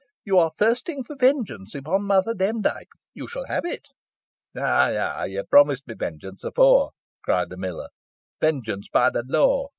[0.25, 2.87] "You are thirsting for vengeance upon Mother Demdike.
[3.13, 3.83] You shall have it."
[4.57, 6.89] "Eigh, eigh, you promised me vengeance efore,"
[7.23, 7.89] cried the miller
[8.39, 9.67] "vengeance by the law.